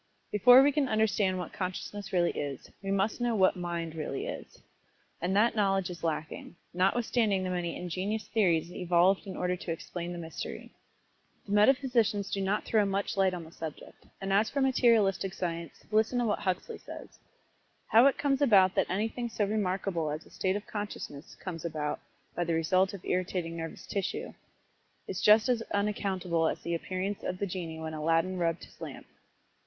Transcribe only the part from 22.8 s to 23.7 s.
of irritating